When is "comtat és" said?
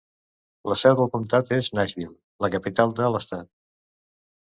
1.17-1.71